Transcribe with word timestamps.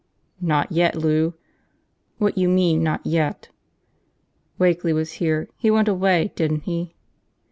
"Not 0.41 0.71
yet, 0.71 0.95
Lou." 0.95 1.35
"What 2.17 2.35
you 2.35 2.49
mean, 2.49 2.81
not 2.81 3.05
yet?" 3.05 3.49
"Wakeley 4.57 4.93
was 4.93 5.11
here, 5.21 5.47
he 5.57 5.69
went 5.69 5.87
away, 5.87 6.31
didn't 6.35 6.61
he?" 6.63 6.95